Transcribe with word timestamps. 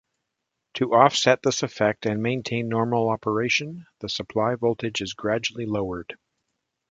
To 0.77 0.95
offset 0.95 1.43
this 1.43 1.61
effect 1.61 2.07
and 2.07 2.23
maintain 2.23 2.67
normal 2.67 3.09
operation, 3.09 3.85
the 3.99 4.09
supply 4.09 4.55
voltage 4.55 4.99
is 4.99 5.13
gradually 5.13 5.67
lowered. 5.67 6.15